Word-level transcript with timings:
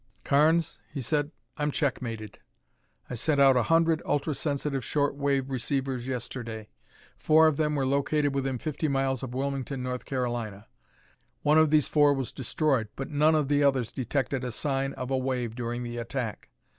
"Carnes," 0.23 0.79
he 0.91 0.99
said, 0.99 1.29
"I'm 1.57 1.69
check 1.69 2.01
mated. 2.01 2.39
I 3.07 3.13
sent 3.13 3.39
out 3.39 3.55
a 3.55 3.61
hundred 3.61 4.01
ultra 4.03 4.33
sensitive 4.33 4.83
short 4.83 5.13
wave 5.15 5.51
receivers 5.51 6.07
yesterday. 6.07 6.69
Four 7.19 7.45
of 7.45 7.57
them 7.57 7.75
were 7.75 7.85
located 7.85 8.33
within 8.33 8.57
fifty 8.57 8.87
miles 8.87 9.21
of 9.21 9.35
Wilmington, 9.35 9.83
North 9.83 10.05
Carolina. 10.05 10.65
One 11.43 11.59
of 11.59 11.69
these 11.69 11.87
four 11.87 12.15
was 12.15 12.31
destroyed, 12.31 12.87
but 12.95 13.11
none 13.11 13.35
of 13.35 13.47
the 13.47 13.63
others 13.63 13.91
detected 13.91 14.43
a 14.43 14.51
sign 14.51 14.93
of 14.93 15.11
a 15.11 15.17
wave 15.19 15.53
during 15.53 15.83
the 15.83 15.97
attack. 15.97 16.49